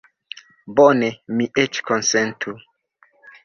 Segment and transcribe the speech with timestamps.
[0.79, 2.59] Bone, mi eĉ konsentu.